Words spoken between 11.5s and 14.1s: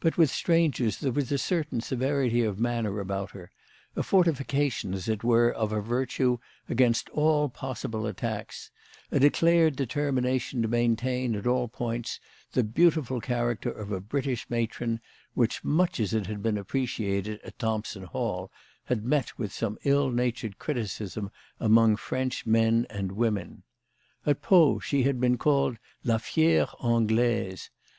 points, the beautiful character of a